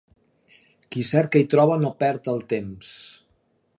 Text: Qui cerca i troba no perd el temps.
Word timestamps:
Qui 0.95 1.03
cerca 1.09 1.43
i 1.45 1.47
troba 1.55 1.77
no 1.83 1.93
perd 1.99 2.31
el 2.35 2.43
temps. 2.55 2.95